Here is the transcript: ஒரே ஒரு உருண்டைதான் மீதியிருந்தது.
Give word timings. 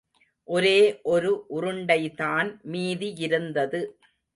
ஒரே 0.47 0.79
ஒரு 1.03 1.31
உருண்டைதான் 1.49 2.49
மீதியிருந்தது. 2.71 3.81